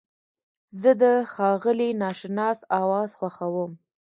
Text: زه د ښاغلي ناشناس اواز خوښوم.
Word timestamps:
زه 0.81 0.91
د 1.01 1.03
ښاغلي 1.33 1.89
ناشناس 2.03 2.59
اواز 2.79 3.09
خوښوم. 3.19 3.71